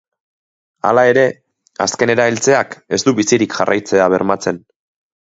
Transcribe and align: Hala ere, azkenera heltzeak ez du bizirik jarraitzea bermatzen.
Hala 0.91 1.01
ere, 1.09 1.25
azkenera 1.85 2.25
heltzeak 2.29 2.73
ez 2.97 2.99
du 3.09 3.13
bizirik 3.19 3.53
jarraitzea 3.59 4.07
bermatzen. 4.15 4.59